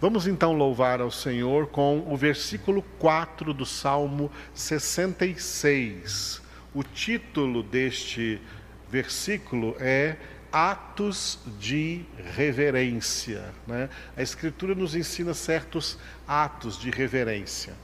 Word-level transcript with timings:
Vamos 0.00 0.26
então 0.26 0.54
louvar 0.54 1.02
ao 1.02 1.10
Senhor 1.10 1.66
com 1.66 2.06
o 2.10 2.16
versículo 2.16 2.80
4 2.98 3.52
do 3.52 3.66
Salmo 3.66 4.30
66. 4.54 6.40
O 6.72 6.82
título 6.82 7.62
deste 7.62 8.40
versículo 8.88 9.76
é 9.78 10.16
Atos 10.50 11.38
de 11.58 12.06
reverência. 12.34 13.44
Né? 13.66 13.90
A 14.16 14.22
Escritura 14.22 14.74
nos 14.74 14.94
ensina 14.94 15.34
certos 15.34 15.98
atos 16.26 16.80
de 16.80 16.88
reverência. 16.88 17.74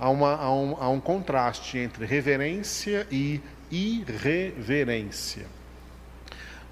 Há, 0.00 0.08
uma, 0.08 0.34
há, 0.34 0.50
um, 0.50 0.76
há 0.80 0.88
um 0.88 0.98
contraste 0.98 1.76
entre 1.76 2.06
reverência 2.06 3.06
e 3.12 3.38
irreverência. 3.70 5.44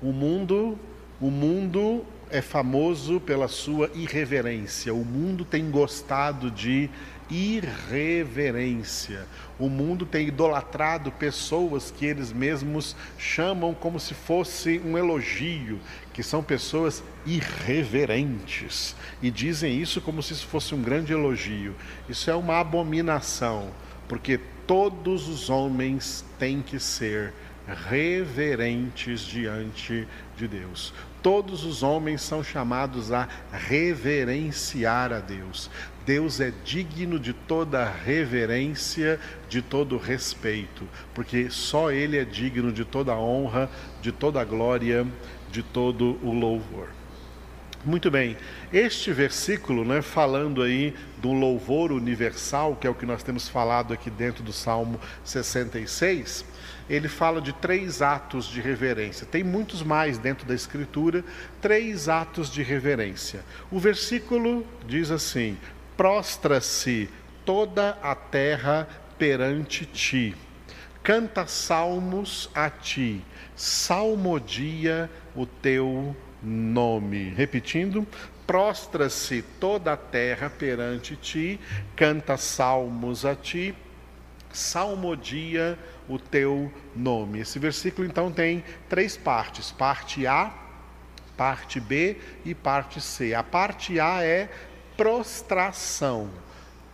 O 0.01 0.13
mundo, 0.13 0.79
o 1.21 1.31
mundo 1.31 2.07
é 2.35 2.43
famoso 2.43 3.21
pela 3.21 3.47
sua 3.47 3.89
irreverência. 3.95 4.93
O 4.93 5.05
mundo 5.05 5.45
tem 5.45 5.71
gostado 5.71 6.51
de 6.51 6.91
irreverência. 7.31 9.25
O 9.57 9.69
mundo 9.69 10.05
tem 10.05 10.27
idolatrado 10.27 11.13
pessoas 11.13 11.93
que 11.93 12.05
eles 12.05 12.33
mesmos 12.33 12.97
chamam 13.17 13.73
como 13.73 14.01
se 14.01 14.15
fosse 14.15 14.81
um 14.85 14.99
elogio, 14.99 15.79
que 16.13 16.25
são 16.25 16.43
pessoas 16.43 17.05
irreverentes. 17.25 18.97
E 19.23 19.31
dizem 19.31 19.81
isso 19.81 20.01
como 20.01 20.21
se 20.21 20.33
isso 20.33 20.49
fosse 20.49 20.75
um 20.75 20.83
grande 20.83 21.13
elogio. 21.13 21.73
Isso 22.09 22.29
é 22.33 22.35
uma 22.35 22.59
abominação, 22.59 23.71
porque 24.09 24.41
todos 24.67 25.29
os 25.29 25.49
homens 25.49 26.25
têm 26.37 26.61
que 26.61 26.81
ser 26.81 27.33
reverentes 27.89 29.21
diante 29.21 30.09
de 30.37 30.49
Deus. 30.49 30.93
Todos 31.25 31.65
os 31.65 31.83
homens 31.83 32.21
são 32.21 32.45
chamados 32.45 33.11
a 33.11 33.27
reverenciar 33.51 35.11
a 35.11 35.21
Deus. 35.21 35.71
Deus 36.05 36.39
é 36.39 36.53
digno 36.63 37.19
de 37.19 37.33
toda 37.33 37.83
reverência, 37.91 39.19
de 39.49 39.63
todo 39.63 39.97
respeito, 39.97 40.87
porque 41.15 41.49
só 41.49 41.91
Ele 41.91 42.19
é 42.19 42.27
digno 42.27 42.71
de 42.71 42.85
toda 42.85 43.17
honra, 43.17 43.71
de 44.03 44.13
toda 44.13 44.45
glória, 44.45 45.07
de 45.51 45.63
todo 45.63 46.19
o 46.23 46.31
louvor. 46.31 46.91
Muito 47.87 48.11
bem, 48.11 48.37
este 48.71 49.11
versículo, 49.11 49.83
né, 49.83 50.03
falando 50.03 50.63
aí 50.63 50.95
do 51.23 51.33
louvor 51.33 51.91
universal, 51.91 52.77
que 52.77 52.87
é 52.87 52.91
o 52.91 52.95
que 52.95 53.07
nós 53.07 53.23
temos 53.23 53.49
falado 53.49 53.95
aqui 53.95 54.11
dentro 54.11 54.43
do 54.43 54.53
Salmo 54.53 55.01
66, 55.25 56.45
ele 56.89 57.09
fala 57.09 57.41
de 57.41 57.53
três 57.53 58.03
atos 58.03 58.47
de 58.47 58.61
reverência. 58.61 59.27
Tem 59.27 59.43
muitos 59.43 59.83
mais 59.83 60.19
dentro 60.19 60.47
da 60.47 60.55
Escritura, 60.55 61.25
três 61.61 62.09
atos 62.09 62.51
de 62.51 62.63
reverência. 62.63 63.41
O 63.71 63.79
versículo 63.79 64.67
diz 64.87 65.11
assim: 65.11 65.57
prostra-se 65.97 67.09
toda 67.45 67.99
a 68.03 68.15
terra 68.15 68.89
perante 69.19 69.87
ti, 69.87 70.35
canta 71.03 71.47
salmos 71.47 72.51
a 72.55 72.69
ti, 72.69 73.23
salmodia 73.55 75.11
o 75.35 75.47
teu 75.47 76.17
nome. 76.43 77.33
Repetindo, 77.37 78.07
prostra-se 78.47 79.43
toda 79.59 79.95
a 79.95 79.97
terra 79.97 80.51
perante 80.51 81.17
ti, 81.17 81.59
canta 81.97 82.37
salmos 82.37 83.25
a 83.25 83.35
ti, 83.35 83.75
salmodia 84.57 85.79
o 86.09 86.19
teu 86.19 86.73
nome. 86.95 87.41
Esse 87.41 87.59
versículo 87.59 88.07
então 88.07 88.31
tem 88.31 88.65
três 88.89 89.17
partes: 89.17 89.71
parte 89.71 90.27
A, 90.27 90.53
parte 91.37 91.81
B 91.81 92.17
e 92.45 92.55
parte 92.55 93.01
C. 93.01 93.35
A 93.35 93.43
parte 93.43 93.99
A 94.01 94.23
é 94.23 94.49
prostração. 94.97 96.31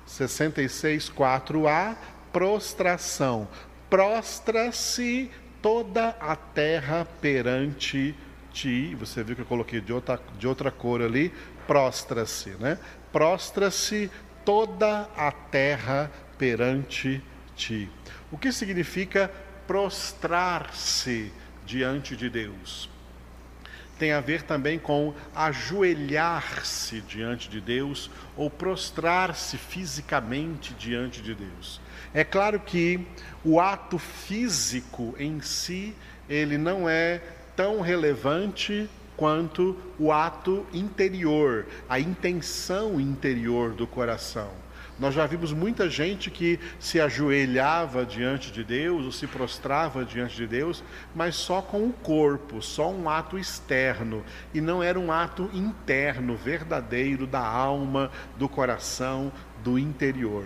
66, 0.06 1.08
4a, 1.10 1.96
prostração. 2.32 3.46
Prostra-se 3.88 5.30
toda 5.62 6.16
a 6.20 6.34
terra 6.34 7.06
perante 7.20 8.14
ti. 8.52 8.94
Você 8.96 9.22
viu 9.22 9.36
que 9.36 9.42
eu 9.42 9.46
coloquei 9.46 9.80
de 9.80 9.92
outra, 9.92 10.20
de 10.38 10.46
outra 10.46 10.70
cor 10.70 11.02
ali. 11.02 11.32
Prostra-se, 11.66 12.50
né? 12.58 12.78
Prostra-se 13.12 14.10
toda 14.44 15.08
a 15.16 15.30
terra 15.30 16.10
perante 16.38 17.22
ti. 17.60 17.90
O 18.32 18.38
que 18.38 18.50
significa 18.50 19.30
prostrar-se 19.66 21.30
diante 21.66 22.16
de 22.16 22.30
Deus? 22.30 22.88
Tem 23.98 24.12
a 24.12 24.20
ver 24.20 24.42
também 24.42 24.78
com 24.78 25.14
ajoelhar-se 25.34 27.02
diante 27.02 27.50
de 27.50 27.60
Deus 27.60 28.10
ou 28.34 28.48
prostrar-se 28.48 29.58
fisicamente 29.58 30.72
diante 30.72 31.20
de 31.20 31.34
Deus. 31.34 31.82
É 32.14 32.24
claro 32.24 32.58
que 32.58 33.06
o 33.44 33.60
ato 33.60 33.98
físico 33.98 35.14
em 35.18 35.42
si, 35.42 35.94
ele 36.30 36.56
não 36.56 36.88
é 36.88 37.20
tão 37.54 37.82
relevante 37.82 38.88
quanto 39.18 39.76
o 39.98 40.10
ato 40.10 40.66
interior, 40.72 41.66
a 41.86 42.00
intenção 42.00 42.98
interior 42.98 43.74
do 43.74 43.86
coração. 43.86 44.50
Nós 45.00 45.14
já 45.14 45.26
vimos 45.26 45.50
muita 45.50 45.88
gente 45.88 46.30
que 46.30 46.60
se 46.78 47.00
ajoelhava 47.00 48.04
diante 48.04 48.52
de 48.52 48.62
Deus, 48.62 49.06
ou 49.06 49.10
se 49.10 49.26
prostrava 49.26 50.04
diante 50.04 50.36
de 50.36 50.46
Deus, 50.46 50.84
mas 51.14 51.36
só 51.36 51.62
com 51.62 51.86
o 51.86 51.92
corpo, 51.92 52.60
só 52.60 52.90
um 52.90 53.08
ato 53.08 53.38
externo, 53.38 54.22
e 54.52 54.60
não 54.60 54.82
era 54.82 55.00
um 55.00 55.10
ato 55.10 55.48
interno, 55.54 56.36
verdadeiro, 56.36 57.26
da 57.26 57.40
alma, 57.40 58.10
do 58.36 58.46
coração, 58.46 59.32
do 59.64 59.78
interior. 59.78 60.44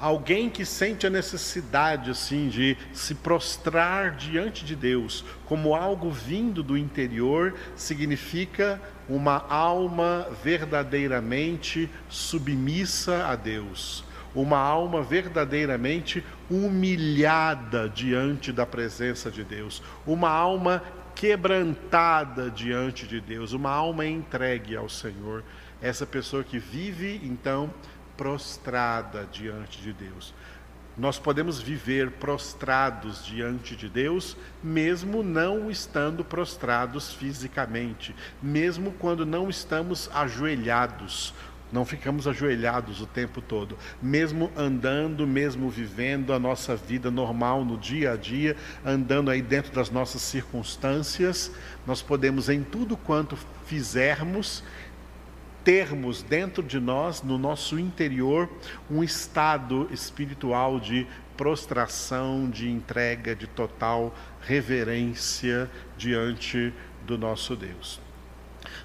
Alguém 0.00 0.48
que 0.48 0.64
sente 0.64 1.06
a 1.06 1.10
necessidade 1.10 2.10
assim 2.10 2.48
de 2.48 2.74
se 2.90 3.14
prostrar 3.14 4.12
diante 4.12 4.64
de 4.64 4.74
Deus 4.74 5.22
como 5.44 5.74
algo 5.74 6.10
vindo 6.10 6.62
do 6.62 6.74
interior 6.78 7.54
significa 7.76 8.80
uma 9.06 9.44
alma 9.46 10.26
verdadeiramente 10.42 11.90
submissa 12.08 13.26
a 13.26 13.36
Deus, 13.36 14.02
uma 14.34 14.56
alma 14.56 15.02
verdadeiramente 15.02 16.24
humilhada 16.48 17.86
diante 17.86 18.52
da 18.52 18.64
presença 18.64 19.30
de 19.30 19.44
Deus, 19.44 19.82
uma 20.06 20.30
alma 20.30 20.82
quebrantada 21.14 22.50
diante 22.50 23.06
de 23.06 23.20
Deus, 23.20 23.52
uma 23.52 23.70
alma 23.70 24.06
entregue 24.06 24.74
ao 24.74 24.88
Senhor. 24.88 25.44
Essa 25.82 26.06
pessoa 26.06 26.42
que 26.42 26.58
vive 26.58 27.20
então 27.22 27.70
prostrada 28.20 29.26
diante 29.32 29.80
de 29.80 29.94
Deus. 29.94 30.34
Nós 30.94 31.18
podemos 31.18 31.58
viver 31.58 32.10
prostrados 32.10 33.24
diante 33.24 33.74
de 33.74 33.88
Deus, 33.88 34.36
mesmo 34.62 35.22
não 35.22 35.70
estando 35.70 36.22
prostrados 36.22 37.14
fisicamente, 37.14 38.14
mesmo 38.42 38.92
quando 38.98 39.24
não 39.24 39.48
estamos 39.48 40.10
ajoelhados, 40.12 41.32
não 41.72 41.86
ficamos 41.86 42.28
ajoelhados 42.28 43.00
o 43.00 43.06
tempo 43.06 43.40
todo, 43.40 43.78
mesmo 44.02 44.52
andando, 44.54 45.26
mesmo 45.26 45.70
vivendo 45.70 46.34
a 46.34 46.38
nossa 46.38 46.76
vida 46.76 47.10
normal 47.10 47.64
no 47.64 47.78
dia 47.78 48.12
a 48.12 48.16
dia, 48.16 48.54
andando 48.84 49.30
aí 49.30 49.40
dentro 49.40 49.72
das 49.72 49.88
nossas 49.88 50.20
circunstâncias, 50.20 51.50
nós 51.86 52.02
podemos 52.02 52.50
em 52.50 52.62
tudo 52.62 52.98
quanto 52.98 53.38
fizermos 53.64 54.62
termos 55.64 56.22
dentro 56.22 56.62
de 56.62 56.80
nós, 56.80 57.22
no 57.22 57.38
nosso 57.38 57.78
interior, 57.78 58.48
um 58.90 59.02
estado 59.02 59.88
espiritual 59.90 60.80
de 60.80 61.06
prostração, 61.36 62.48
de 62.50 62.68
entrega, 62.68 63.34
de 63.34 63.46
total 63.46 64.14
reverência 64.42 65.70
diante 65.96 66.72
do 67.06 67.16
nosso 67.16 67.56
Deus. 67.56 68.00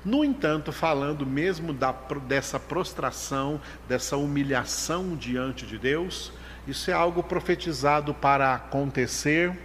No 0.03 0.23
entanto, 0.23 0.71
falando 0.71 1.25
mesmo 1.25 1.73
da, 1.73 1.91
dessa 2.27 2.59
prostração, 2.59 3.59
dessa 3.87 4.15
humilhação 4.15 5.15
diante 5.15 5.65
de 5.65 5.77
Deus, 5.77 6.31
isso 6.67 6.89
é 6.89 6.93
algo 6.93 7.21
profetizado 7.21 8.13
para 8.13 8.55
acontecer 8.55 9.57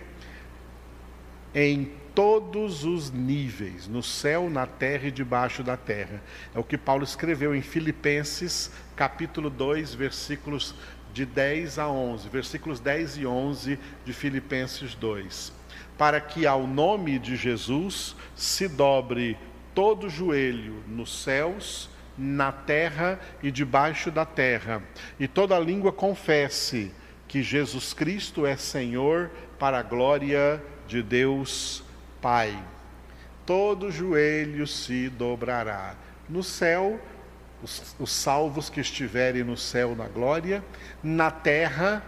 em 1.55 1.93
todos 2.21 2.85
os 2.85 3.11
níveis, 3.11 3.89
no 3.89 4.03
céu, 4.03 4.51
na 4.51 4.67
terra 4.67 5.09
e 5.09 5.11
debaixo 5.11 5.63
da 5.63 5.75
terra. 5.75 6.23
É 6.55 6.59
o 6.59 6.63
que 6.63 6.77
Paulo 6.77 7.03
escreveu 7.03 7.55
em 7.55 7.63
Filipenses, 7.63 8.71
capítulo 8.95 9.49
2, 9.49 9.95
versículos 9.95 10.75
de 11.15 11.25
10 11.25 11.79
a 11.79 11.89
11, 11.89 12.29
versículos 12.29 12.79
10 12.79 13.17
e 13.17 13.27
11 13.27 13.79
de 14.05 14.13
Filipenses 14.13 14.95
2. 14.95 15.51
Para 15.97 16.21
que 16.21 16.47
ao 16.47 16.67
nome 16.67 17.19
de 17.19 17.37
Jesus 17.37 18.15
se 18.37 18.69
dobre 18.69 19.39
todo 19.75 20.11
joelho 20.11 20.85
nos 20.87 21.23
céus, 21.23 21.89
na 22.19 22.53
terra 22.53 23.19
e 23.43 23.51
debaixo 23.51 24.11
da 24.11 24.27
terra, 24.27 24.83
e 25.19 25.27
toda 25.27 25.59
língua 25.59 25.91
confesse 25.91 26.93
que 27.27 27.43
Jesus 27.43 27.95
Cristo 27.95 28.45
é 28.45 28.59
Senhor 28.59 29.31
para 29.59 29.79
a 29.79 29.83
glória 29.83 30.63
de 30.87 31.03
Deus 31.03 31.83
Pai. 32.21 32.57
Todo 33.47 33.91
joelho 33.91 34.67
se 34.67 35.09
dobrará 35.09 35.95
no 36.29 36.43
céu, 36.43 37.01
os, 37.63 37.95
os 37.99 38.13
salvos 38.13 38.71
que 38.71 38.81
estiverem 38.81 39.43
no 39.43 39.57
céu 39.57 39.95
na 39.97 40.07
glória, 40.07 40.63
na 41.03 41.31
terra 41.31 42.03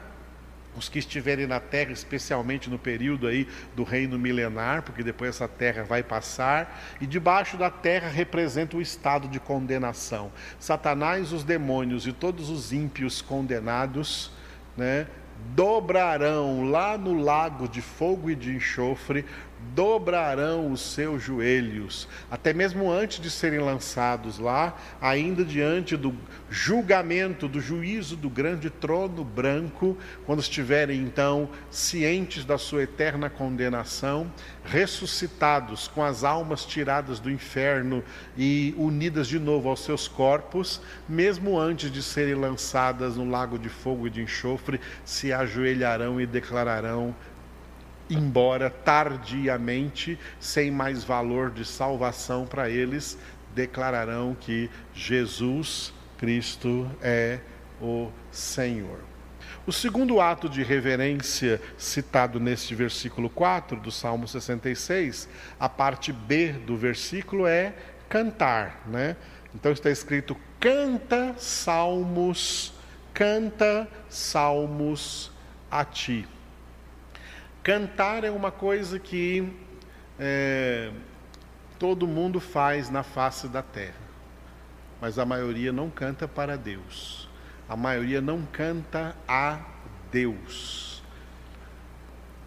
os 0.77 0.89
que 0.89 0.99
estiverem 0.99 1.47
na 1.47 1.61
terra, 1.61 1.93
especialmente 1.93 2.71
no 2.71 2.79
período 2.79 3.27
aí 3.27 3.47
do 3.77 3.85
reino 3.85 4.19
milenar, 4.19 4.83
porque 4.83 5.03
depois 5.03 5.31
essa 5.31 5.47
terra 5.47 5.83
vai 5.83 6.03
passar, 6.03 6.81
e 7.01 7.07
debaixo 7.07 7.57
da 7.57 7.71
terra 7.71 8.09
representa 8.09 8.77
o 8.77 8.81
estado 8.81 9.29
de 9.29 9.39
condenação. 9.39 10.33
Satanás, 10.59 11.33
os 11.33 11.45
demônios 11.45 12.07
e 12.07 12.13
todos 12.13 12.49
os 12.49 12.73
ímpios 12.73 13.21
condenados, 13.21 14.33
né, 14.77 15.07
dobrarão 15.55 16.71
lá 16.71 16.97
no 16.97 17.21
lago 17.21 17.69
de 17.69 17.83
fogo 17.83 18.31
e 18.31 18.35
de 18.35 18.55
enxofre, 18.55 19.27
dobrarão 19.75 20.71
os 20.71 20.81
seus 20.81 21.23
joelhos, 21.23 22.09
até 22.31 22.53
mesmo 22.53 22.91
antes 22.91 23.21
de 23.21 23.31
serem 23.31 23.61
lançados 23.61 24.39
lá, 24.39 24.77
ainda 25.01 25.45
diante 25.45 25.97
do 25.97 26.15
julgamento, 26.51 27.49
do 27.49 27.61
juízo 27.61 28.17
do 28.17 28.29
grande 28.29 28.69
trono 28.69 29.25
branco, 29.25 29.97
quando 30.27 30.41
estiverem 30.41 31.01
então 31.01 31.49
cientes 31.71 32.45
da 32.45 32.59
sua 32.59 32.83
eterna 32.83 33.31
condenação, 33.31 34.31
ressuscitados 34.65 35.89
com 35.89 36.03
as 36.05 36.25
almas 36.25 36.65
tiradas 36.65 37.19
do 37.19 37.31
inferno 37.31 38.05
e 38.37 38.75
unidas 38.77 39.27
de 39.27 39.39
novo 39.39 39.69
aos 39.69 39.85
seus 39.85 40.07
corpos, 40.07 40.81
mesmo 41.09 41.59
antes 41.59 41.91
de 41.91 42.03
serem 42.03 42.35
lançadas 42.35 43.17
no 43.17 43.29
lago 43.29 43.59
de 43.59 43.69
fogo 43.69 44.07
e 44.07 44.11
de 44.11 44.23
enxofre, 44.23 44.81
se 45.05 45.33
ajoelharão 45.33 46.21
e 46.21 46.27
declararão 46.27 47.15
embora 48.13 48.71
tardiamente, 48.71 50.19
sem 50.39 50.71
mais 50.71 51.05
valor 51.05 51.51
de 51.51 51.65
salvação 51.65 52.47
para 52.47 52.69
eles, 52.69 53.19
declararão 53.55 54.37
que 54.39 54.71
Jesus 54.95 55.93
Cristo 56.19 56.91
é 57.01 57.41
o 57.81 58.11
Senhor. 58.31 59.01
O 59.67 59.73
segundo 59.73 60.21
ato 60.21 60.49
de 60.49 60.63
reverência 60.63 61.61
citado 61.79 62.41
neste 62.41 62.75
versículo 62.75 63.31
4 63.31 63.79
do 63.79 63.93
Salmo 63.93 64.27
66, 64.27 65.29
a 65.59 65.69
parte 65.69 66.13
B 66.13 66.53
do 66.53 66.77
versículo 66.77 67.47
é 67.47 67.75
cantar, 68.09 68.83
né? 68.87 69.17
Então 69.55 69.71
está 69.71 69.91
escrito: 69.91 70.37
canta 70.59 71.35
salmos, 71.39 72.75
canta 73.15 73.89
salmos 74.09 75.31
a 75.71 75.85
ti. 75.85 76.27
Cantar 77.63 78.25
é 78.25 78.31
uma 78.31 78.51
coisa 78.51 78.99
que 78.99 79.53
é, 80.19 80.91
todo 81.79 82.09
mundo 82.09 82.41
faz 82.41 82.91
na 82.91 83.05
face 83.05 83.47
da 83.47 83.63
terra, 83.63 83.95
mas 85.01 85.17
a 85.17 85.25
maioria 85.25 85.73
não 85.73 85.89
canta 85.89 86.27
para 86.27 86.57
Deus. 86.57 87.29
A 87.69 87.77
maioria 87.77 88.21
não 88.21 88.43
canta 88.51 89.15
a 89.29 89.61
Deus. 90.11 91.05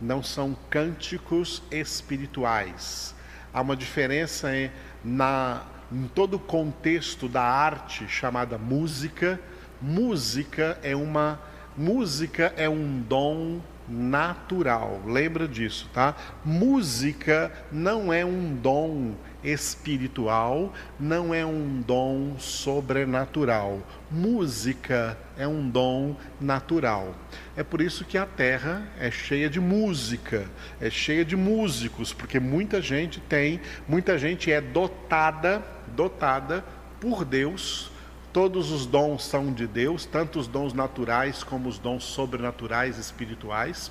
Não 0.01 0.21
são 0.21 0.53
cânticos 0.69 1.63
espirituais. 1.71 3.15
Há 3.53 3.61
uma 3.61 3.77
diferença 3.77 4.53
em, 4.53 4.69
na, 5.01 5.63
em 5.89 6.09
todo 6.09 6.33
o 6.33 6.39
contexto 6.39 7.29
da 7.29 7.41
arte 7.41 8.05
chamada 8.09 8.57
música. 8.57 9.39
Música 9.81 10.77
é 10.83 10.93
uma 10.93 11.39
música 11.77 12.53
é 12.57 12.69
um 12.69 13.01
dom 13.01 13.61
natural. 13.87 15.01
Lembra 15.05 15.47
disso, 15.47 15.89
tá? 15.93 16.15
Música 16.43 17.51
não 17.71 18.11
é 18.11 18.25
um 18.25 18.55
dom 18.55 19.13
espiritual, 19.43 20.73
não 20.99 21.33
é 21.33 21.45
um 21.45 21.81
dom 21.81 22.37
sobrenatural. 22.39 23.79
Música 24.09 25.17
é 25.37 25.47
um 25.47 25.69
dom 25.69 26.15
natural. 26.41 27.15
É 27.55 27.63
por 27.63 27.81
isso 27.81 28.03
que 28.05 28.17
a 28.17 28.25
terra 28.25 28.87
é 28.99 29.11
cheia 29.11 29.49
de 29.49 29.59
música, 29.59 30.45
é 30.81 30.89
cheia 30.89 31.23
de 31.23 31.35
músicos, 31.35 32.11
porque 32.11 32.39
muita 32.39 32.81
gente 32.81 33.19
tem, 33.19 33.61
muita 33.87 34.17
gente 34.17 34.51
é 34.51 34.59
dotada, 34.59 35.63
dotada 35.95 36.63
por 36.99 37.23
Deus 37.23 37.91
Todos 38.35 38.69
os 38.69 38.85
dons 38.85 39.23
são 39.23 39.53
de 39.53 39.65
Deus, 39.65 40.05
tanto 40.05 40.39
os 40.39 40.45
dons 40.45 40.73
naturais 40.73 41.41
como 41.41 41.69
os 41.69 41.79
dons 41.79 42.03
sobrenaturais 42.03 42.97
espirituais. 42.97 43.89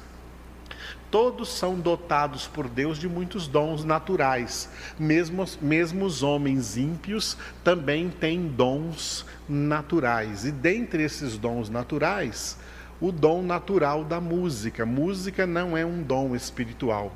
Todos 1.10 1.48
são 1.48 1.80
dotados 1.80 2.46
por 2.46 2.68
Deus 2.68 2.98
de 2.98 3.08
muitos 3.08 3.48
dons 3.48 3.86
naturais. 3.86 4.68
Mesmo, 4.98 5.46
mesmo 5.62 6.04
os 6.04 6.22
homens 6.22 6.76
ímpios 6.76 7.38
também 7.64 8.10
têm 8.10 8.46
dons 8.46 9.24
naturais. 9.48 10.44
E 10.44 10.52
dentre 10.52 11.02
esses 11.02 11.38
dons 11.38 11.70
naturais, 11.70 12.58
o 13.00 13.10
dom 13.10 13.42
natural 13.42 14.04
da 14.04 14.20
música. 14.20 14.84
Música 14.84 15.46
não 15.46 15.74
é 15.74 15.86
um 15.86 16.02
dom 16.02 16.36
espiritual. 16.36 17.10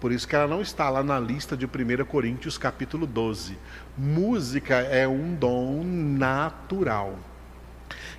Por 0.00 0.12
isso 0.12 0.28
que 0.28 0.36
ela 0.36 0.46
não 0.46 0.60
está 0.60 0.88
lá 0.88 1.02
na 1.02 1.18
lista 1.18 1.56
de 1.56 1.66
1 1.66 2.04
Coríntios 2.04 2.56
capítulo 2.56 3.04
12. 3.04 3.58
Música 3.96 4.76
é 4.76 5.08
um 5.08 5.34
dom 5.34 5.82
natural. 5.82 7.18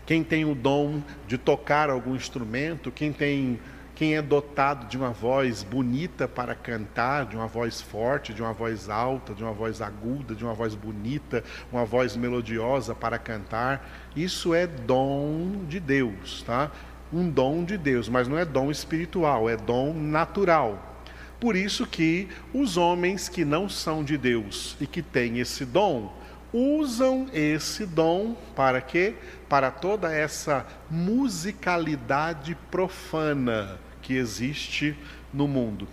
Quem 0.06 0.24
tem 0.24 0.44
o 0.44 0.54
dom 0.54 1.02
de 1.26 1.38
tocar 1.38 1.90
algum 1.90 2.16
instrumento, 2.16 2.92
quem 2.92 3.14
tem 3.14 3.60
quem 3.96 4.16
é 4.16 4.22
dotado 4.22 4.88
de 4.88 4.98
uma 4.98 5.10
voz 5.10 5.62
bonita 5.62 6.26
para 6.26 6.56
cantar, 6.56 7.26
de 7.26 7.36
uma 7.36 7.48
voz 7.48 7.82
forte, 7.82 8.34
de 8.34 8.42
uma 8.42 8.54
voz 8.54 8.90
alta, 8.90 9.34
de 9.34 9.44
uma 9.44 9.52
voz 9.52 9.82
aguda, 9.82 10.34
de 10.34 10.46
uma 10.46 10.54
voz 10.54 10.74
bonita, 10.74 11.44
uma 11.70 11.84
voz 11.84 12.16
melodiosa 12.16 12.96
para 12.96 13.20
cantar, 13.20 13.86
isso 14.16 14.54
é 14.54 14.66
dom 14.66 15.66
de 15.68 15.82
Deus, 15.82 16.44
tá? 16.44 16.72
Um 17.12 17.30
dom 17.30 17.66
de 17.66 17.78
Deus, 17.78 18.08
mas 18.08 18.26
não 18.26 18.38
é 18.38 18.46
dom 18.46 18.72
espiritual, 18.72 19.50
é 19.50 19.58
dom 19.58 19.94
natural. 19.94 20.99
Por 21.40 21.56
isso 21.56 21.86
que 21.86 22.28
os 22.54 22.76
homens 22.76 23.30
que 23.30 23.46
não 23.46 23.70
são 23.70 24.04
de 24.04 24.18
Deus 24.18 24.76
e 24.80 24.86
que 24.86 25.02
têm 25.02 25.40
esse 25.40 25.64
dom, 25.66 26.14
usam 26.52 27.28
esse 27.32 27.86
dom 27.86 28.36
para 28.56 28.82
quê? 28.82 29.16
Para 29.48 29.72
toda 29.72 30.14
essa 30.14 30.66
musicalidade 30.90 32.56
profana 32.70 33.80
que 34.02 34.16
existe 34.16 34.98
no 35.34 35.48
mundo. 35.48 35.88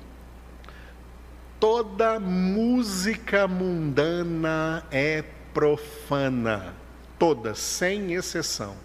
Toda 1.60 2.19
música 2.19 3.46
mundana 3.46 4.84
é 4.90 5.25
profana, 5.54 6.75
toda, 7.19 7.54
sem 7.54 8.12
exceção. 8.12 8.76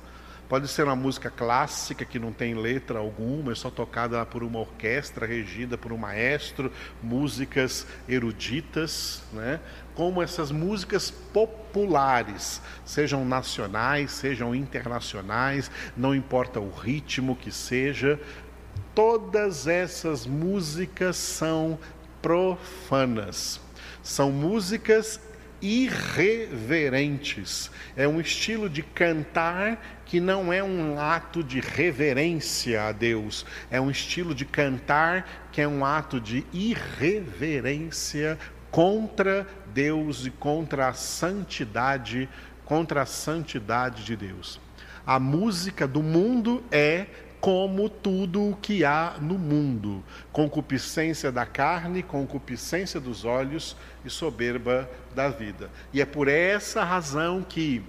Pode 0.51 0.67
ser 0.67 0.83
uma 0.83 0.97
música 0.97 1.29
clássica 1.29 2.03
que 2.03 2.19
não 2.19 2.33
tem 2.33 2.53
letra 2.53 2.99
alguma, 2.99 3.53
é 3.53 3.55
só 3.55 3.69
tocada 3.69 4.25
por 4.25 4.43
uma 4.43 4.59
orquestra 4.59 5.25
regida 5.25 5.77
por 5.77 5.93
um 5.93 5.97
maestro, 5.97 6.69
músicas 7.01 7.87
eruditas, 8.05 9.23
né? 9.31 9.61
como 9.95 10.21
essas 10.21 10.51
músicas 10.51 11.09
populares, 11.09 12.61
sejam 12.83 13.23
nacionais, 13.23 14.11
sejam 14.11 14.53
internacionais, 14.53 15.71
não 15.95 16.13
importa 16.13 16.59
o 16.59 16.69
ritmo 16.69 17.33
que 17.33 17.49
seja, 17.49 18.19
todas 18.93 19.67
essas 19.67 20.27
músicas 20.27 21.15
são 21.15 21.79
profanas. 22.21 23.61
São 24.03 24.33
músicas 24.33 25.17
irreverentes. 25.61 27.69
É 27.95 28.07
um 28.07 28.19
estilo 28.19 28.69
de 28.69 28.81
cantar 28.81 30.01
que 30.05 30.19
não 30.19 30.51
é 30.51 30.63
um 30.63 30.99
ato 30.99 31.43
de 31.43 31.59
reverência 31.59 32.83
a 32.83 32.91
Deus, 32.91 33.45
é 33.69 33.79
um 33.79 33.89
estilo 33.89 34.35
de 34.35 34.43
cantar 34.43 35.47
que 35.51 35.61
é 35.61 35.67
um 35.67 35.85
ato 35.85 36.19
de 36.19 36.45
irreverência 36.51 38.37
contra 38.69 39.47
Deus 39.73 40.25
e 40.25 40.31
contra 40.31 40.87
a 40.87 40.93
santidade, 40.93 42.27
contra 42.65 43.03
a 43.03 43.05
santidade 43.05 44.03
de 44.03 44.15
Deus. 44.15 44.59
A 45.05 45.19
música 45.19 45.87
do 45.87 46.03
mundo 46.03 46.63
é 46.71 47.07
como 47.41 47.89
tudo 47.89 48.51
o 48.51 48.55
que 48.55 48.85
há 48.85 49.17
no 49.19 49.37
mundo: 49.37 50.03
concupiscência 50.31 51.31
da 51.31 51.45
carne, 51.45 52.03
concupiscência 52.03 52.99
dos 52.99 53.25
olhos 53.25 53.75
e 54.05 54.09
soberba 54.09 54.89
da 55.15 55.27
vida. 55.27 55.69
E 55.91 55.99
é 55.99 56.05
por 56.05 56.27
essa 56.27 56.83
razão 56.83 57.43
que 57.43 57.83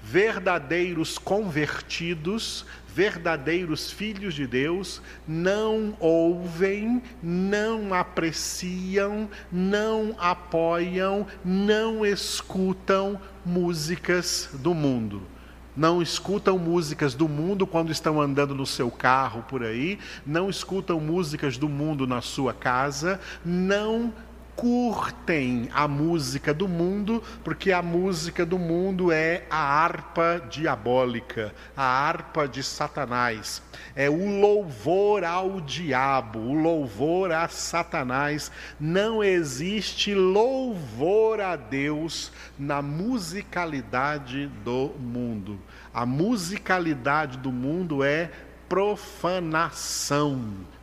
verdadeiros 0.00 1.18
convertidos, 1.18 2.64
verdadeiros 2.86 3.90
filhos 3.90 4.34
de 4.34 4.46
Deus, 4.46 5.02
não 5.26 5.96
ouvem, 5.98 7.02
não 7.22 7.92
apreciam, 7.92 9.28
não 9.50 10.14
apoiam, 10.18 11.26
não 11.44 12.06
escutam 12.06 13.20
músicas 13.44 14.50
do 14.52 14.72
mundo 14.72 15.33
não 15.76 16.00
escutam 16.00 16.58
músicas 16.58 17.14
do 17.14 17.28
mundo 17.28 17.66
quando 17.66 17.90
estão 17.90 18.20
andando 18.20 18.54
no 18.54 18.66
seu 18.66 18.90
carro 18.90 19.44
por 19.48 19.62
aí, 19.62 19.98
não 20.26 20.48
escutam 20.48 21.00
músicas 21.00 21.56
do 21.56 21.68
mundo 21.68 22.06
na 22.06 22.20
sua 22.20 22.52
casa, 22.52 23.20
não 23.44 24.12
curtem 24.56 25.68
a 25.72 25.86
música 25.88 26.54
do 26.54 26.68
mundo, 26.68 27.22
porque 27.42 27.72
a 27.72 27.82
música 27.82 28.46
do 28.46 28.58
mundo 28.58 29.10
é 29.10 29.44
a 29.50 29.58
harpa 29.58 30.42
diabólica, 30.48 31.54
a 31.76 31.82
harpa 31.82 32.46
de 32.46 32.62
Satanás. 32.62 33.62
É 33.94 34.08
o 34.08 34.40
louvor 34.40 35.24
ao 35.24 35.60
diabo, 35.60 36.38
o 36.38 36.54
louvor 36.54 37.32
a 37.32 37.48
Satanás. 37.48 38.50
Não 38.78 39.22
existe 39.22 40.14
louvor 40.14 41.40
a 41.40 41.56
Deus 41.56 42.32
na 42.58 42.80
musicalidade 42.80 44.46
do 44.64 44.92
mundo. 44.98 45.58
A 45.92 46.06
musicalidade 46.06 47.38
do 47.38 47.52
mundo 47.52 48.02
é 48.02 48.30
profanação 48.68 50.42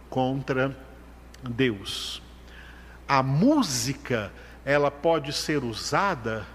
contra 0.09 0.75
Deus 1.43 2.20
a 3.11 3.21
música 3.21 4.31
ela 4.63 4.89
pode 4.89 5.33
ser 5.33 5.65
usada 5.65 6.47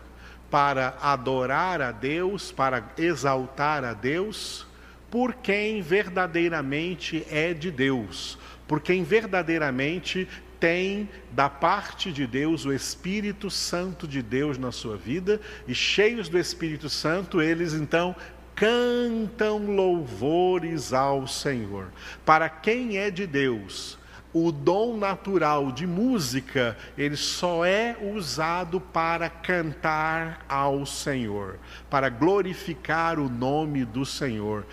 para 0.51 0.97
adorar 1.03 1.83
a 1.83 1.93
Deus, 1.93 2.51
para 2.51 2.83
exaltar 2.97 3.85
a 3.85 3.93
Deus, 3.93 4.67
por 5.11 5.35
quem 5.35 5.83
verdadeiramente 5.83 7.27
é 7.31 7.53
de 7.53 7.71
Deus, 7.71 8.39
por 8.67 8.81
quem 8.81 9.05
verdadeiramente 9.05 10.27
tem 10.59 11.11
da 11.31 11.51
parte 11.51 12.11
de 12.11 12.27
Deus 12.27 12.65
o 12.65 12.73
Espírito 12.73 13.51
Santo 13.51 14.09
de 14.09 14.23
Deus 14.23 14.57
na 14.57 14.73
sua 14.73 14.97
vida, 14.97 15.39
e 15.69 15.75
cheios 15.75 16.27
do 16.27 16.39
Espírito 16.39 16.89
Santo, 16.89 17.43
eles 17.43 17.75
então 17.75 18.17
cantam 18.55 19.59
louvores 19.59 20.95
ao 20.95 21.27
Senhor. 21.27 21.89
Para 22.25 22.49
quem 22.49 22.97
é 22.97 23.11
de 23.11 23.27
Deus, 23.27 23.99
o 24.45 24.53
dom 24.53 24.99
natural 24.99 25.73
de 25.73 25.87
música, 25.87 26.77
ele 26.99 27.17
só 27.17 27.65
é 27.65 27.97
usado 28.15 28.79
para 28.79 29.31
cantar 29.31 30.45
ao 30.47 30.85
Senhor, 30.85 31.59
para 31.89 32.11
glorificar 32.11 33.19
o 33.19 33.31
nome 33.31 33.87
do 33.87 34.05
Senhor. 34.05 34.67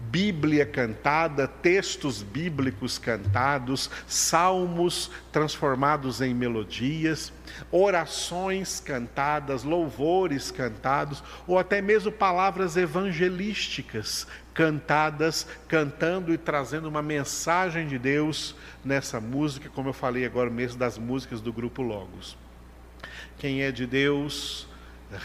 Bíblia 0.00 0.64
cantada, 0.64 1.46
textos 1.46 2.22
bíblicos 2.22 2.98
cantados, 2.98 3.90
salmos 4.06 5.10
transformados 5.30 6.20
em 6.20 6.32
melodias, 6.32 7.32
orações 7.70 8.80
cantadas, 8.80 9.64
louvores 9.64 10.50
cantados, 10.50 11.22
ou 11.46 11.58
até 11.58 11.82
mesmo 11.82 12.10
palavras 12.10 12.76
evangelísticas 12.76 14.26
cantadas, 14.54 15.46
cantando 15.68 16.32
e 16.32 16.38
trazendo 16.38 16.88
uma 16.88 17.02
mensagem 17.02 17.86
de 17.86 17.98
Deus 17.98 18.56
nessa 18.84 19.20
música, 19.20 19.68
como 19.68 19.90
eu 19.90 19.94
falei 19.94 20.24
agora 20.24 20.48
mesmo 20.48 20.78
das 20.78 20.96
músicas 20.96 21.40
do 21.40 21.52
grupo 21.52 21.82
Logos. 21.82 22.36
Quem 23.38 23.62
é 23.62 23.70
de 23.70 23.86
Deus 23.86 24.66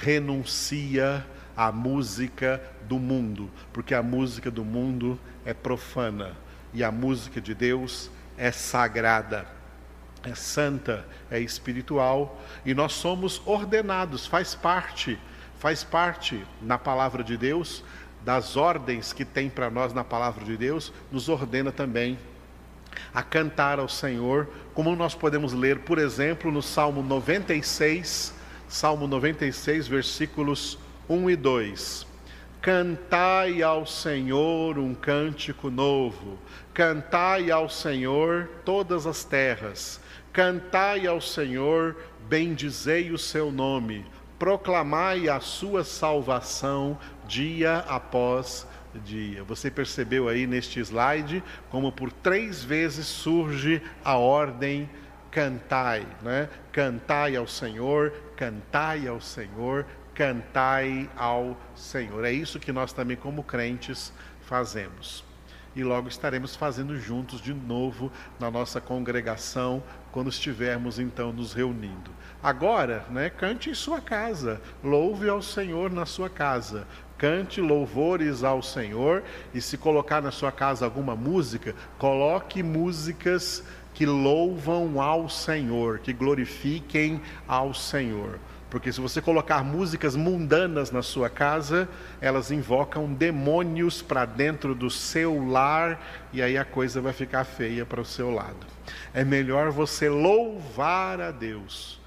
renuncia 0.02 1.26
à 1.56 1.72
música 1.72 2.62
do 2.88 2.98
mundo, 2.98 3.50
porque 3.72 3.94
a 3.94 4.04
música 4.04 4.50
do 4.50 4.64
mundo 4.64 5.20
é 5.46 5.54
profana 5.54 6.32
e 6.74 6.84
a 6.84 6.92
música 6.92 7.40
de 7.40 7.54
Deus 7.54 8.10
é 8.38 8.52
sagrada, 8.52 9.46
é 10.24 10.34
santa, 10.34 11.06
é 11.30 11.40
espiritual 11.40 12.42
e 12.66 12.74
nós 12.74 12.94
somos 12.94 13.42
ordenados, 13.46 14.26
faz 14.26 14.56
parte, 14.56 15.20
faz 15.60 15.84
parte 15.84 16.44
na 16.62 16.78
palavra 16.78 17.24
de 17.24 17.38
Deus 17.38 17.84
das 18.24 18.56
ordens 18.56 19.12
que 19.12 19.26
tem 19.26 19.50
para 19.50 19.70
nós 19.70 19.94
na 19.94 20.04
palavra 20.04 20.46
de 20.46 20.56
Deus, 20.56 20.94
nos 21.12 21.28
ordena 21.28 21.72
também 21.72 22.18
a 23.14 23.22
cantar 23.22 23.80
ao 23.80 23.90
Senhor, 23.90 24.48
como 24.74 24.96
nós 24.96 25.14
podemos 25.14 25.54
ler, 25.54 25.80
por 25.80 25.98
exemplo, 25.98 26.52
no 26.52 26.62
Salmo 26.62 27.02
96, 27.02 28.34
Salmo 28.68 29.08
96, 29.08 29.88
versículos 29.88 30.78
1 31.10 31.30
e 31.30 31.36
2. 31.36 32.08
Cantai 32.62 33.62
ao 33.62 33.86
Senhor 33.86 34.78
um 34.80 34.96
cântico 34.96 35.70
novo, 35.70 36.40
cantai 36.74 37.52
ao 37.52 37.68
Senhor 37.68 38.50
todas 38.64 39.06
as 39.06 39.26
terras, 39.26 40.00
cantai 40.32 41.06
ao 41.06 41.20
Senhor, 41.20 41.98
bendizei 42.30 43.12
o 43.12 43.18
seu 43.18 43.52
nome, 43.52 44.06
proclamai 44.40 45.28
a 45.28 45.42
sua 45.42 45.84
salvação 45.84 46.98
dia 47.28 47.80
após 47.80 48.66
dia. 49.04 49.44
Você 49.44 49.70
percebeu 49.70 50.30
aí 50.30 50.48
neste 50.48 50.80
slide 50.80 51.44
como 51.70 51.92
por 51.92 52.14
três 52.14 52.64
vezes 52.64 53.06
surge 53.08 53.82
a 54.06 54.16
ordem 54.16 54.90
cantai, 55.34 56.06
né? 56.22 56.48
Cantai 56.72 57.36
ao 57.36 57.48
Senhor, 57.48 58.14
cantai 58.38 59.08
ao 59.08 59.20
Senhor, 59.20 59.86
cantai 60.14 61.10
ao 61.16 61.58
Senhor. 61.76 62.24
É 62.26 62.32
isso 62.32 62.60
que 62.60 62.72
nós 62.72 62.94
também 62.94 63.18
como 63.18 63.44
crentes 63.44 64.14
fazemos. 64.42 65.24
E 65.76 65.84
logo 65.84 66.08
estaremos 66.08 66.56
fazendo 66.56 67.00
juntos 67.00 67.42
de 67.42 67.54
novo 67.54 68.12
na 68.40 68.52
nossa 68.52 68.80
congregação, 68.80 69.82
quando 70.12 70.30
estivermos 70.30 71.00
então 71.00 71.34
nos 71.34 71.54
reunindo. 71.54 72.12
Agora, 72.44 73.06
né, 73.10 73.30
cante 73.30 73.72
em 73.72 73.74
sua 73.74 74.00
casa, 74.00 74.62
louve 74.84 75.28
ao 75.28 75.42
Senhor 75.42 75.92
na 75.92 76.06
sua 76.06 76.30
casa, 76.30 76.86
cante 77.18 77.60
louvores 77.60 78.44
ao 78.44 78.62
Senhor 78.62 79.24
e 79.54 79.62
se 79.62 79.78
colocar 79.78 80.22
na 80.22 80.30
sua 80.30 80.52
casa 80.52 80.86
alguma 80.86 81.16
música, 81.16 81.74
coloque 81.98 82.62
músicas 82.62 83.64
que 83.94 84.06
louvam 84.06 85.02
ao 85.02 85.30
Senhor, 85.30 86.00
que 86.00 86.14
glorifiquem 86.14 87.22
ao 87.48 87.74
Senhor. 87.74 88.40
Porque 88.74 88.92
se 88.92 89.00
você 89.00 89.22
colocar 89.22 89.64
músicas 89.64 90.16
mundanas 90.16 90.90
na 90.90 91.04
sua 91.04 91.30
casa, 91.30 91.88
elas 92.20 92.50
invocam 92.50 93.14
demônios 93.14 94.02
para 94.02 94.26
dentro 94.26 94.74
do 94.74 94.90
seu 94.90 95.48
lar 95.48 96.02
e 96.34 96.42
aí 96.42 96.58
a 96.58 96.66
coisa 96.66 97.00
vai 97.00 97.14
ficar 97.14 97.44
feia 97.44 97.86
para 97.86 98.02
o 98.02 98.06
seu 98.06 98.32
lado. 98.32 98.66
É 99.14 99.24
melhor 99.24 99.70
você 99.70 100.10
louvar 100.10 101.22
a 101.22 101.30
Deus. 101.30 102.02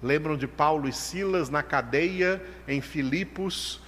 Lembram 0.00 0.36
de 0.36 0.46
Paulo 0.46 0.88
e 0.88 0.92
Silas 0.92 1.50
na 1.50 1.60
cadeia 1.60 2.40
em 2.68 2.80
Filipos? 2.80 3.80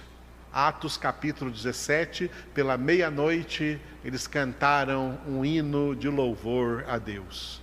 Atos 0.51 0.97
capítulo 0.97 1.49
17, 1.49 2.29
pela 2.53 2.77
meia-noite, 2.77 3.79
eles 4.03 4.27
cantaram 4.27 5.17
um 5.25 5.45
hino 5.45 5.95
de 5.95 6.09
louvor 6.09 6.83
a 6.85 6.97
Deus. 6.97 7.62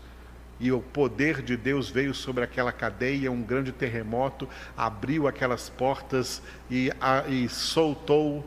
E 0.61 0.71
o 0.71 0.81
poder 0.81 1.40
de 1.40 1.57
Deus 1.57 1.88
veio 1.88 2.12
sobre 2.12 2.45
aquela 2.45 2.71
cadeia, 2.71 3.33
um 3.33 3.43
grande 3.43 3.73
terremoto 3.73 4.47
abriu 4.76 5.26
aquelas 5.26 5.71
portas 5.71 6.43
e, 6.71 6.93
a, 7.00 7.26
e 7.26 7.49
soltou 7.49 8.45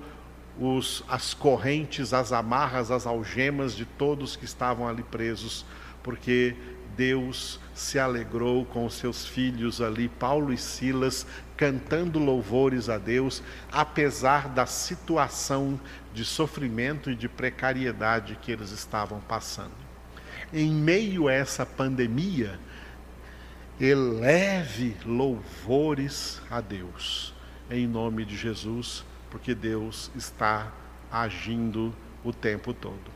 os, 0.60 1.04
as 1.10 1.34
correntes, 1.34 2.14
as 2.14 2.32
amarras, 2.32 2.92
as 2.92 3.08
algemas 3.08 3.76
de 3.76 3.86
todos 3.86 4.36
que 4.36 4.46
estavam 4.46 4.88
ali 4.88 5.02
presos, 5.02 5.66
porque 6.04 6.56
Deus 6.96 7.60
se 7.74 7.98
alegrou 7.98 8.66
com 8.66 8.86
os 8.86 8.94
seus 8.94 9.26
filhos 9.26 9.82
ali, 9.82 10.08
Paulo 10.08 10.54
e 10.54 10.58
Silas, 10.58 11.26
cantando 11.58 12.20
louvores 12.20 12.90
a 12.90 12.98
Deus, 12.98 13.42
apesar 13.72 14.50
da 14.50 14.66
situação 14.66 15.80
de 16.14 16.24
sofrimento 16.24 17.10
e 17.10 17.16
de 17.16 17.28
precariedade 17.28 18.38
que 18.42 18.52
eles 18.52 18.70
estavam 18.70 19.20
passando. 19.22 19.93
Em 20.54 20.72
meio 20.72 21.28
a 21.28 21.34
essa 21.34 21.66
pandemia, 21.66 22.60
eleve 23.80 24.96
louvores 25.06 26.42
a 26.50 26.62
Deus, 26.62 27.34
em 27.72 27.88
nome 27.88 28.24
de 28.24 28.38
Jesus, 28.38 29.04
porque 29.32 29.56
Deus 29.56 30.12
está 30.16 30.72
agindo 31.12 31.94
o 32.24 32.32
tempo 32.32 32.74
todo. 32.74 33.12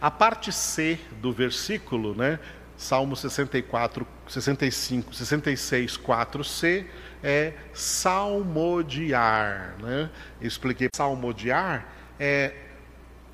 A 0.00 0.10
parte 0.10 0.50
C 0.50 0.98
do 1.20 1.32
versículo, 1.32 2.14
né, 2.14 2.38
Salmo 2.78 3.16
64, 3.16 4.06
65, 4.28 5.12
66, 5.12 5.98
4c 5.98 6.86
é 7.22 7.52
salmodiar. 7.74 9.74
Né? 9.82 10.08
Eu 10.40 10.46
expliquei 10.46 10.88
salmodiar 10.94 11.88
é 12.20 12.54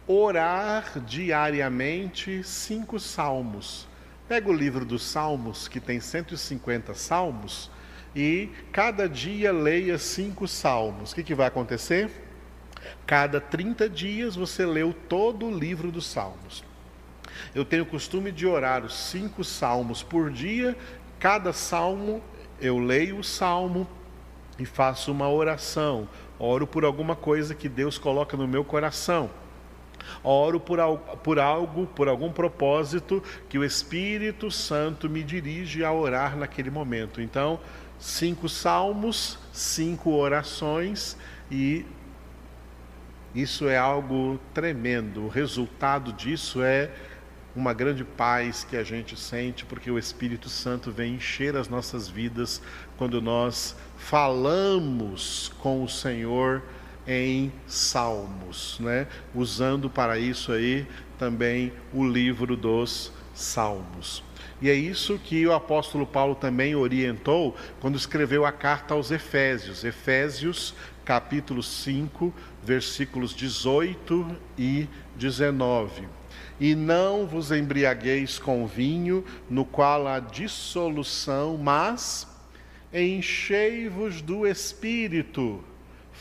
orar 0.06 1.00
diariamente 1.00 2.42
cinco 2.44 3.00
salmos. 3.00 3.88
Pega 4.28 4.48
o 4.48 4.54
livro 4.54 4.84
dos 4.84 5.02
Salmos, 5.02 5.68
que 5.68 5.78
tem 5.78 6.00
150 6.00 6.94
salmos, 6.94 7.70
e 8.16 8.48
cada 8.72 9.06
dia 9.06 9.52
leia 9.52 9.98
cinco 9.98 10.48
salmos. 10.48 11.12
O 11.12 11.14
que, 11.14 11.22
que 11.22 11.34
vai 11.34 11.46
acontecer? 11.46 12.10
Cada 13.06 13.40
30 13.40 13.88
dias 13.88 14.34
você 14.34 14.64
leu 14.64 14.94
todo 15.08 15.46
o 15.46 15.58
livro 15.58 15.90
dos 15.90 16.06
Salmos. 16.06 16.64
Eu 17.54 17.64
tenho 17.64 17.82
o 17.82 17.86
costume 17.86 18.32
de 18.32 18.46
orar 18.46 18.84
os 18.84 18.94
cinco 18.94 19.44
salmos 19.44 20.02
por 20.02 20.30
dia. 20.30 20.76
Cada 21.18 21.52
salmo 21.52 22.22
eu 22.60 22.78
leio 22.78 23.18
o 23.18 23.24
salmo 23.24 23.86
e 24.58 24.64
faço 24.64 25.12
uma 25.12 25.28
oração. 25.28 26.08
Oro 26.38 26.66
por 26.66 26.84
alguma 26.84 27.16
coisa 27.16 27.54
que 27.54 27.68
Deus 27.68 27.98
coloca 27.98 28.36
no 28.36 28.46
meu 28.46 28.64
coração. 28.64 29.30
Oro 30.22 30.58
por, 30.60 30.78
por 31.22 31.38
algo, 31.38 31.86
por 31.86 32.08
algum 32.08 32.30
propósito 32.32 33.22
que 33.48 33.58
o 33.58 33.64
Espírito 33.64 34.50
Santo 34.50 35.08
me 35.08 35.22
dirige 35.22 35.84
a 35.84 35.92
orar 35.92 36.36
naquele 36.36 36.70
momento. 36.70 37.20
Então, 37.20 37.60
cinco 37.98 38.48
salmos, 38.48 39.38
cinco 39.52 40.12
orações 40.12 41.16
e 41.50 41.84
isso 43.34 43.68
é 43.68 43.76
algo 43.76 44.38
tremendo. 44.52 45.24
O 45.24 45.28
resultado 45.28 46.12
disso 46.12 46.62
é 46.62 46.90
uma 47.54 47.72
grande 47.72 48.04
paz 48.04 48.64
que 48.64 48.76
a 48.76 48.82
gente 48.82 49.16
sente, 49.16 49.64
porque 49.64 49.90
o 49.90 49.98
Espírito 49.98 50.48
Santo 50.48 50.90
vem 50.90 51.14
encher 51.14 51.56
as 51.56 51.68
nossas 51.68 52.08
vidas 52.08 52.60
quando 52.96 53.22
nós 53.22 53.76
falamos 53.96 55.52
com 55.60 55.82
o 55.82 55.88
Senhor 55.88 56.62
em 57.06 57.52
salmos, 57.66 58.78
né? 58.80 59.06
Usando 59.34 59.90
para 59.90 60.18
isso 60.18 60.52
aí 60.52 60.86
também 61.18 61.72
o 61.92 62.06
livro 62.06 62.56
dos 62.56 63.12
salmos. 63.34 64.22
E 64.62 64.70
é 64.70 64.74
isso 64.74 65.18
que 65.18 65.46
o 65.46 65.52
apóstolo 65.52 66.06
Paulo 66.06 66.34
também 66.34 66.74
orientou 66.74 67.56
quando 67.80 67.96
escreveu 67.96 68.46
a 68.46 68.52
carta 68.52 68.94
aos 68.94 69.10
Efésios. 69.10 69.84
Efésios, 69.84 70.74
capítulo 71.04 71.62
5, 71.62 72.32
versículos 72.62 73.34
18 73.34 74.26
e 74.56 74.88
19. 75.16 76.08
E 76.58 76.74
não 76.74 77.26
vos 77.26 77.50
embriagueis 77.50 78.38
com 78.38 78.66
vinho, 78.66 79.24
no 79.50 79.64
qual 79.64 80.06
há 80.06 80.20
dissolução, 80.20 81.58
mas 81.58 82.26
enchei-vos 82.92 84.22
do 84.22 84.46
espírito, 84.46 85.62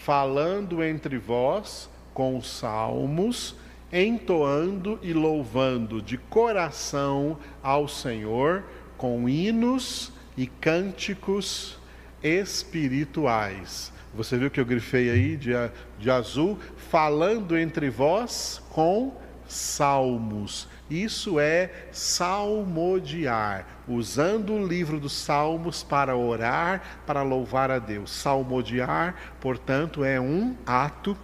falando 0.03 0.83
entre 0.83 1.17
vós 1.17 1.89
com 2.13 2.41
salmos, 2.41 3.55
entoando 3.91 4.99
e 5.01 5.13
louvando 5.13 6.01
de 6.01 6.17
coração 6.17 7.37
ao 7.61 7.87
Senhor 7.87 8.65
com 8.97 9.29
hinos 9.29 10.11
e 10.35 10.45
cânticos 10.45 11.79
espirituais. 12.21 13.93
Você 14.13 14.37
viu 14.37 14.51
que 14.51 14.59
eu 14.59 14.65
grifei 14.65 15.09
aí 15.09 15.37
de, 15.37 15.51
de 15.97 16.11
azul? 16.11 16.59
Falando 16.89 17.57
entre 17.57 17.89
vós 17.89 18.61
com 18.71 19.15
salmos. 19.47 20.67
Isso 20.93 21.39
é 21.39 21.71
salmodiar, 21.91 23.65
usando 23.87 24.53
o 24.53 24.63
livro 24.63 24.99
dos 24.99 25.13
salmos 25.13 25.81
para 25.81 26.15
orar, 26.15 26.99
para 27.07 27.23
louvar 27.23 27.71
a 27.71 27.79
Deus. 27.79 28.11
Salmodiar, 28.11 29.15
portanto, 29.41 30.03
é 30.03 30.21
um 30.21 30.55
ato 30.67 31.17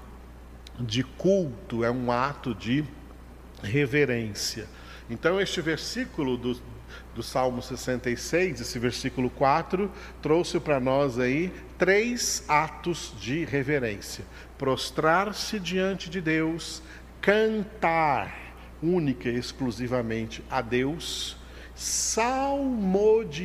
de 0.79 1.03
culto, 1.03 1.83
é 1.83 1.91
um 1.91 2.11
ato 2.11 2.55
de 2.55 2.83
reverência. 3.61 4.67
Então, 5.07 5.39
este 5.39 5.61
versículo 5.61 6.35
do, 6.35 6.59
do 7.13 7.21
Salmo 7.21 7.61
66, 7.61 8.61
esse 8.61 8.79
versículo 8.79 9.29
4, 9.29 9.91
trouxe 10.19 10.59
para 10.59 10.79
nós 10.79 11.19
aí 11.19 11.53
três 11.77 12.43
atos 12.47 13.13
de 13.19 13.45
reverência: 13.45 14.25
prostrar-se 14.57 15.59
diante 15.59 16.09
de 16.09 16.19
Deus, 16.19 16.81
cantar 17.21 18.48
única 18.81 19.29
e 19.29 19.37
exclusivamente 19.37 20.43
a 20.49 20.61
Deus, 20.61 21.37
salmodiar 21.75 23.39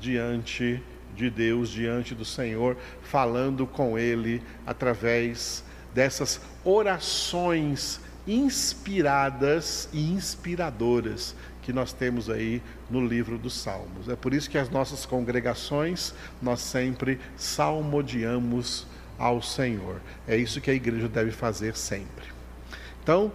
diante 0.00 0.82
de 1.14 1.30
Deus, 1.30 1.70
diante 1.70 2.14
do 2.14 2.24
Senhor, 2.24 2.76
falando 3.02 3.66
com 3.66 3.98
Ele 3.98 4.42
através 4.66 5.64
dessas 5.94 6.40
orações 6.64 8.00
inspiradas 8.26 9.88
e 9.92 10.10
inspiradoras 10.10 11.36
que 11.62 11.72
nós 11.72 11.92
temos 11.92 12.28
aí 12.28 12.60
no 12.90 13.06
livro 13.06 13.38
dos 13.38 13.54
Salmos. 13.54 14.08
É 14.08 14.16
por 14.16 14.34
isso 14.34 14.50
que 14.50 14.58
as 14.58 14.68
nossas 14.68 15.06
congregações 15.06 16.12
nós 16.42 16.60
sempre 16.60 17.18
salmodiamos 17.36 18.86
ao 19.18 19.40
Senhor. 19.40 20.00
É 20.26 20.36
isso 20.36 20.60
que 20.60 20.70
a 20.70 20.74
igreja 20.74 21.08
deve 21.08 21.30
fazer 21.30 21.76
sempre. 21.76 22.26
Então, 23.02 23.32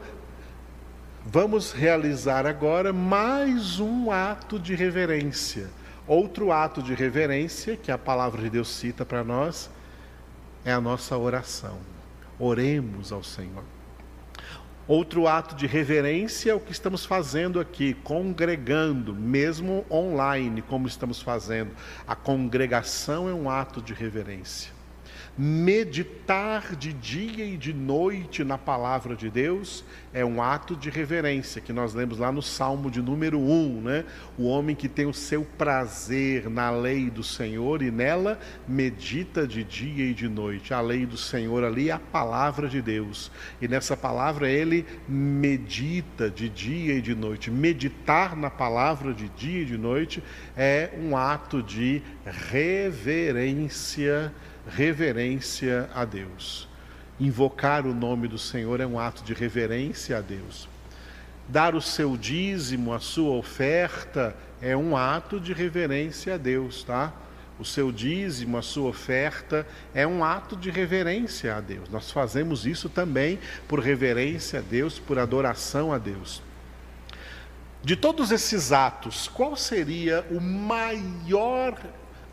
vamos 1.32 1.72
realizar 1.72 2.48
agora 2.48 2.92
mais 2.92 3.80
um 3.80 4.10
ato 4.10 4.58
de 4.58 4.74
reverência. 4.74 5.70
Outro 6.08 6.52
ato 6.52 6.82
de 6.82 6.96
reverência 6.96 7.78
que 7.78 7.92
a 7.92 8.00
palavra 8.00 8.42
de 8.42 8.50
Deus 8.50 8.68
cita 8.68 9.06
para 9.06 9.24
nós 9.24 9.70
é 10.66 10.72
a 10.72 10.82
nossa 10.82 11.16
oração. 11.16 11.78
Oremos 12.40 13.12
ao 13.12 13.24
Senhor. 13.24 13.64
Outro 14.88 15.28
ato 15.28 15.54
de 15.54 15.68
reverência 15.68 16.50
é 16.50 16.56
o 16.56 16.60
que 16.60 16.72
estamos 16.72 17.06
fazendo 17.06 17.60
aqui, 17.60 17.94
congregando, 17.94 19.14
mesmo 19.14 19.86
online, 19.92 20.64
como 20.64 20.88
estamos 20.88 21.22
fazendo. 21.22 21.70
A 22.08 22.16
congregação 22.16 23.30
é 23.30 23.34
um 23.34 23.48
ato 23.48 23.84
de 23.84 23.94
reverência 23.94 24.79
meditar 25.38 26.76
de 26.76 26.94
dia 26.94 27.46
e 27.46 27.58
de 27.58 27.74
noite 27.74 28.44
na 28.44 28.58
palavra 28.58 29.16
de 29.16 29.30
Deus 29.30 29.84
é 30.14 30.26
um 30.26 30.42
ato 30.42 30.76
de 30.76 30.90
reverência, 30.90 31.62
que 31.62 31.72
nós 31.72 31.94
lemos 31.94 32.18
lá 32.18 32.32
no 32.32 32.42
Salmo 32.42 32.92
de 32.92 33.02
número 33.02 33.40
1, 33.40 33.82
né? 33.82 34.06
O 34.38 34.46
homem 34.46 34.76
que 34.76 34.90
tem 34.90 35.06
o 35.06 35.14
seu 35.14 35.46
prazer 35.58 36.50
na 36.50 36.72
lei 36.72 37.10
do 37.10 37.24
Senhor 37.24 37.82
e 37.82 37.92
nela 37.92 38.40
medita 38.68 39.48
de 39.48 39.64
dia 39.64 40.06
e 40.06 40.14
de 40.14 40.28
noite. 40.28 40.74
A 40.74 40.82
lei 40.82 41.06
do 41.06 41.18
Senhor 41.18 41.64
ali 41.64 41.90
é 41.90 41.94
a 41.94 42.00
palavra 42.00 42.68
de 42.68 42.82
Deus. 42.82 43.32
E 43.62 43.68
nessa 43.68 43.96
palavra 43.96 44.50
ele 44.50 44.86
medita 45.08 46.30
de 46.30 46.50
dia 46.50 46.96
e 46.96 47.02
de 47.02 47.16
noite. 47.16 47.52
Meditar 47.52 48.36
na 48.36 48.50
palavra 48.50 49.14
de 49.14 49.30
dia 49.30 49.62
e 49.62 49.66
de 49.66 49.78
noite 49.78 50.24
é 50.58 50.90
um 51.00 51.16
ato 51.16 51.62
de 51.62 52.02
reverência 52.26 54.34
reverência 54.70 55.90
a 55.94 56.06
Deus. 56.06 56.68
Invocar 57.20 57.86
o 57.86 57.94
nome 57.94 58.28
do 58.28 58.38
Senhor 58.38 58.80
é 58.80 58.86
um 58.86 58.98
ato 58.98 59.24
de 59.24 59.34
reverência 59.34 60.18
a 60.18 60.22
Deus. 60.22 60.70
Dar 61.48 61.76
o 61.76 61.82
seu 61.82 62.16
dízimo, 62.16 62.94
a 62.94 63.00
sua 63.00 63.32
oferta, 63.32 64.36
é 64.62 64.78
um 64.78 64.96
ato 64.96 65.40
de 65.40 65.52
reverência 65.52 66.36
a 66.36 66.38
Deus, 66.38 66.84
tá? 66.84 67.12
O 67.60 67.66
seu 67.66 67.92
dízimo, 67.92 68.58
a 68.58 68.62
sua 68.62 68.90
oferta, 68.90 69.68
é 69.94 70.08
um 70.08 70.24
ato 70.24 70.56
de 70.56 70.70
reverência 70.70 71.56
a 71.56 71.60
Deus. 71.60 71.90
Nós 71.90 72.10
fazemos 72.10 72.66
isso 72.66 72.88
também 72.88 73.38
por 73.68 73.80
reverência 73.80 74.60
a 74.60 74.62
Deus, 74.62 74.98
por 74.98 75.20
adoração 75.20 75.92
a 75.92 75.98
Deus. 75.98 76.42
De 77.84 77.96
todos 77.96 78.32
esses 78.32 78.72
atos, 78.72 79.28
qual 79.28 79.56
seria 79.56 80.26
o 80.30 80.40
maior 80.40 81.78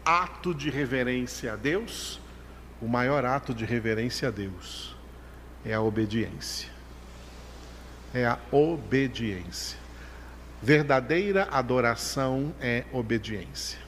ato 0.04 0.54
de 0.54 0.70
reverência 0.70 1.54
a 1.54 1.56
Deus? 1.56 2.20
O 2.80 2.86
maior 2.86 3.24
ato 3.24 3.54
de 3.54 3.64
reverência 3.64 4.28
a 4.28 4.30
Deus 4.30 4.94
é 5.64 5.72
a 5.72 5.80
obediência. 5.80 6.68
É 8.12 8.26
a 8.26 8.38
obediência. 8.52 9.78
Verdadeira 10.62 11.48
adoração 11.50 12.54
é 12.60 12.84
obediência. 12.92 13.78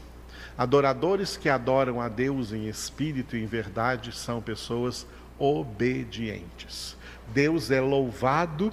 Adoradores 0.56 1.36
que 1.36 1.48
adoram 1.48 2.00
a 2.00 2.08
Deus 2.08 2.52
em 2.52 2.68
espírito 2.68 3.36
e 3.36 3.42
em 3.42 3.46
verdade 3.46 4.10
são 4.12 4.40
pessoas 4.40 5.06
obedientes. 5.38 6.96
Deus 7.28 7.70
é 7.70 7.80
louvado, 7.80 8.72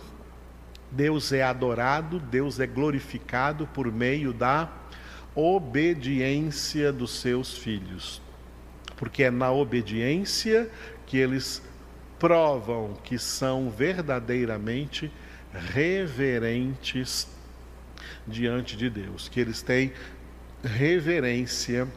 Deus 0.89 1.31
é 1.31 1.43
adorado, 1.43 2.19
Deus 2.19 2.59
é 2.59 2.65
glorificado 2.65 3.67
por 3.67 3.91
meio 3.91 4.33
da 4.33 4.69
obediência 5.35 6.91
dos 6.91 7.19
seus 7.19 7.57
filhos 7.57 8.24
porque 8.95 9.23
é 9.23 9.31
na 9.31 9.51
obediência 9.51 10.69
que 11.05 11.17
eles 11.17 11.61
provam 12.19 12.93
que 13.03 13.17
são 13.19 13.69
verdadeiramente 13.69 15.11
reverentes 15.53 17.27
diante 18.27 18.75
de 18.75 18.89
Deus, 18.89 19.29
que 19.29 19.39
eles 19.39 19.61
têm 19.61 19.93
reverência 20.63 21.87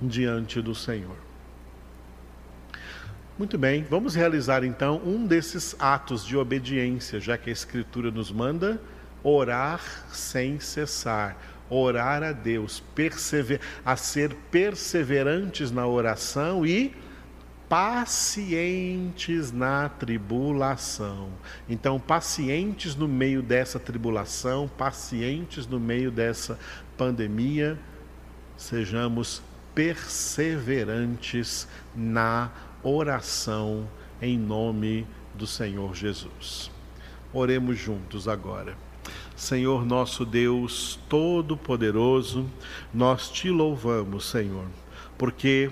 diante 0.00 0.60
do 0.60 0.74
Senhor. 0.74 1.16
Muito 3.38 3.56
bem, 3.58 3.84
vamos 3.88 4.14
realizar 4.14 4.62
então 4.62 5.00
um 5.04 5.26
desses 5.26 5.74
atos 5.78 6.24
de 6.24 6.36
obediência, 6.36 7.18
já 7.18 7.36
que 7.36 7.50
a 7.50 7.52
Escritura 7.52 8.10
nos 8.10 8.30
manda 8.30 8.80
orar 9.22 9.80
sem 10.12 10.60
cessar 10.60 11.36
orar 11.72 12.22
a 12.22 12.32
Deus, 12.32 12.82
a 13.84 13.96
ser 13.96 14.34
perseverantes 14.50 15.70
na 15.70 15.86
oração 15.86 16.66
e 16.66 16.94
pacientes 17.68 19.50
na 19.50 19.88
tribulação. 19.88 21.30
Então, 21.66 21.98
pacientes 21.98 22.94
no 22.94 23.08
meio 23.08 23.42
dessa 23.42 23.80
tribulação, 23.80 24.68
pacientes 24.68 25.66
no 25.66 25.80
meio 25.80 26.10
dessa 26.10 26.58
pandemia, 26.98 27.78
sejamos 28.58 29.42
perseverantes 29.74 31.66
na 31.96 32.50
oração 32.82 33.88
em 34.20 34.36
nome 34.38 35.06
do 35.34 35.46
Senhor 35.46 35.94
Jesus. 35.94 36.70
Oremos 37.32 37.78
juntos 37.78 38.28
agora. 38.28 38.76
Senhor 39.36 39.84
nosso 39.84 40.24
Deus 40.24 40.98
Todo-Poderoso, 41.08 42.48
nós 42.92 43.28
te 43.30 43.50
louvamos, 43.50 44.26
Senhor, 44.26 44.66
porque 45.18 45.70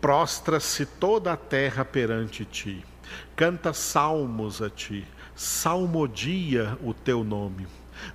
prostra-se 0.00 0.84
toda 0.84 1.32
a 1.32 1.36
terra 1.36 1.84
perante 1.84 2.44
ti, 2.44 2.84
canta 3.34 3.72
salmos 3.72 4.60
a 4.60 4.68
ti, 4.68 5.04
salmodia 5.34 6.76
o 6.82 6.92
teu 6.92 7.24
nome. 7.24 7.66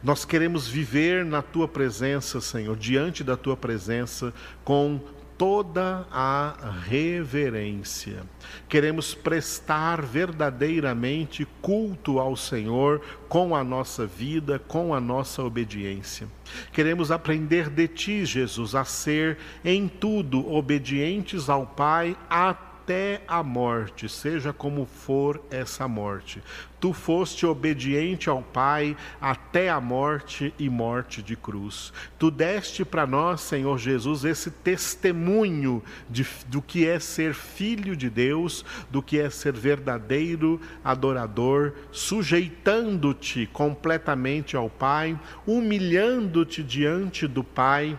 Nós 0.02 0.24
queremos 0.24 0.68
viver 0.68 1.26
na 1.26 1.42
tua 1.42 1.68
presença, 1.68 2.40
Senhor, 2.40 2.76
diante 2.78 3.24
da 3.24 3.36
tua 3.36 3.58
presença, 3.58 4.34
com 4.64 5.00
toda 5.44 6.08
a 6.10 6.56
reverência. 6.88 8.24
Queremos 8.70 9.14
prestar 9.14 10.02
verdadeiramente 10.02 11.46
culto 11.62 12.18
ao 12.18 12.38
Senhor 12.38 13.02
com 13.28 13.54
a 13.54 13.62
nossa 13.62 14.08
vida, 14.08 14.58
com 14.58 14.96
a 14.96 15.02
nossa 15.02 15.44
obediência. 15.44 16.30
Queremos 16.72 17.12
aprender 17.12 17.70
de 17.70 17.90
ti, 17.90 18.26
Jesus, 18.26 18.74
a 18.74 18.86
ser 18.86 19.38
em 19.66 19.86
tudo 19.90 20.50
obedientes 20.50 21.50
ao 21.50 21.68
Pai 21.68 22.16
até 22.30 22.73
até 22.84 23.22
a 23.30 23.42
morte, 23.42 24.10
seja 24.10 24.52
como 24.52 24.86
for 24.86 25.42
essa 25.50 25.88
morte. 25.88 26.44
Tu 26.82 26.92
foste 26.92 27.46
obediente 27.46 28.30
ao 28.30 28.42
Pai 28.42 28.98
até 29.22 29.70
a 29.70 29.80
morte 29.80 30.54
e 30.60 30.70
morte 30.70 31.24
de 31.24 31.34
cruz. 31.38 31.94
Tu 32.20 32.30
deste 32.30 32.84
para 32.84 33.08
nós, 33.08 33.40
Senhor 33.40 33.78
Jesus, 33.78 34.26
esse 34.26 34.52
testemunho 34.52 35.82
de, 36.10 36.28
do 36.48 36.62
que 36.62 36.86
é 36.86 37.00
ser 37.00 37.34
filho 37.34 37.96
de 37.96 38.10
Deus, 38.10 38.66
do 38.92 39.02
que 39.02 39.18
é 39.18 39.30
ser 39.30 39.54
verdadeiro 39.54 40.60
adorador, 40.84 41.72
sujeitando-te 41.90 43.48
completamente 43.54 44.58
ao 44.58 44.70
Pai, 44.70 45.18
humilhando-te 45.48 46.62
diante 46.62 47.28
do 47.28 47.46
Pai 47.46 47.98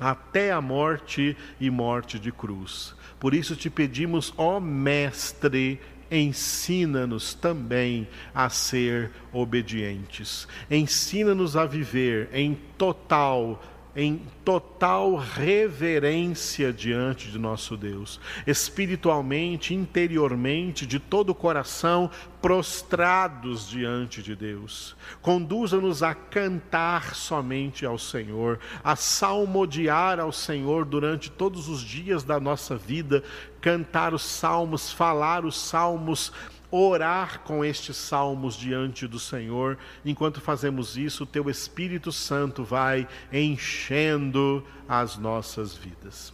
até 0.00 0.50
a 0.50 0.60
morte 0.60 1.36
e 1.60 1.70
morte 1.70 2.18
de 2.18 2.32
cruz. 2.32 2.96
Por 3.22 3.34
isso 3.34 3.54
te 3.54 3.70
pedimos, 3.70 4.34
ó 4.36 4.58
Mestre, 4.58 5.80
ensina-nos 6.10 7.34
também 7.34 8.08
a 8.34 8.48
ser 8.48 9.12
obedientes. 9.32 10.48
Ensina-nos 10.68 11.56
a 11.56 11.64
viver 11.64 12.30
em 12.32 12.58
total 12.76 13.62
em 13.94 14.22
total 14.44 15.16
reverência 15.16 16.72
diante 16.72 17.30
de 17.30 17.38
nosso 17.38 17.76
Deus, 17.76 18.18
espiritualmente, 18.46 19.74
interiormente, 19.74 20.86
de 20.86 20.98
todo 20.98 21.30
o 21.30 21.34
coração, 21.34 22.10
prostrados 22.40 23.68
diante 23.68 24.22
de 24.22 24.34
Deus. 24.34 24.96
Conduza-nos 25.20 26.02
a 26.02 26.14
cantar 26.14 27.14
somente 27.14 27.86
ao 27.86 27.98
Senhor, 27.98 28.58
a 28.82 28.96
salmodiar 28.96 30.18
ao 30.18 30.32
Senhor 30.32 30.84
durante 30.84 31.30
todos 31.30 31.68
os 31.68 31.80
dias 31.80 32.24
da 32.24 32.40
nossa 32.40 32.76
vida, 32.76 33.22
cantar 33.60 34.12
os 34.12 34.22
salmos, 34.22 34.90
falar 34.90 35.44
os 35.44 35.56
salmos, 35.56 36.32
orar 36.72 37.40
com 37.40 37.62
estes 37.62 37.96
salmos 37.98 38.56
diante 38.56 39.06
do 39.06 39.18
Senhor. 39.18 39.76
Enquanto 40.04 40.40
fazemos 40.40 40.96
isso, 40.96 41.24
o 41.24 41.26
teu 41.26 41.50
Espírito 41.50 42.10
Santo 42.10 42.64
vai 42.64 43.06
enchendo 43.30 44.64
as 44.88 45.18
nossas 45.18 45.74
vidas. 45.74 46.32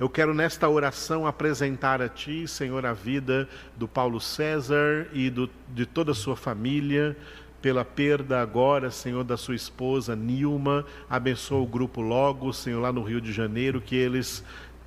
Eu 0.00 0.08
quero 0.08 0.34
nesta 0.34 0.68
oração 0.68 1.26
apresentar 1.26 2.02
a 2.02 2.08
Ti, 2.08 2.48
Senhor, 2.48 2.84
a 2.84 2.92
vida 2.92 3.48
do 3.76 3.86
Paulo 3.86 4.20
César 4.20 5.06
e 5.12 5.30
do, 5.30 5.48
de 5.68 5.86
toda 5.86 6.10
a 6.10 6.14
sua 6.14 6.34
família, 6.34 7.16
pela 7.62 7.84
perda 7.84 8.40
agora, 8.40 8.90
Senhor, 8.90 9.24
da 9.24 9.36
sua 9.36 9.54
esposa 9.54 10.14
Nilma. 10.16 10.84
Abençoa 11.08 11.60
o 11.60 11.66
grupo 11.66 12.00
Logo, 12.00 12.52
Senhor, 12.52 12.80
lá 12.80 12.92
no 12.92 13.02
Rio 13.02 13.20
de 13.20 13.32
Janeiro, 13.32 13.80
que 13.80 13.94
eles 13.94 14.44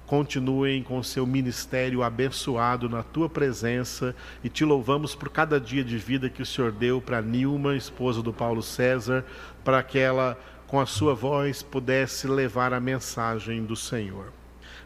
continuem 0.09 0.81
com 0.81 0.97
o 0.97 1.03
seu 1.03 1.23
ministério 1.23 2.01
abençoado 2.01 2.89
na 2.89 3.03
tua 3.03 3.29
presença 3.29 4.15
e 4.43 4.49
te 4.49 4.65
louvamos 4.65 5.13
por 5.13 5.29
cada 5.29 5.59
dia 5.59 5.83
de 5.83 5.99
vida 5.99 6.31
que 6.31 6.41
o 6.41 6.45
Senhor 6.47 6.71
deu 6.71 6.99
para 6.99 7.21
Nilma, 7.21 7.75
esposa 7.75 8.19
do 8.19 8.33
Paulo 8.33 8.63
César, 8.63 9.23
para 9.63 9.83
que 9.83 9.99
ela, 9.99 10.35
com 10.65 10.79
a 10.79 10.87
sua 10.87 11.13
voz, 11.13 11.61
pudesse 11.61 12.27
levar 12.27 12.73
a 12.73 12.79
mensagem 12.79 13.63
do 13.63 13.75
Senhor. 13.75 14.33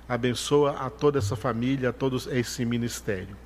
Abençoa 0.09 0.71
a 0.71 0.89
toda 0.89 1.19
essa 1.19 1.37
família, 1.37 1.91
a 1.91 1.93
todo 1.93 2.17
esse 2.29 2.65
ministério. 2.65 3.37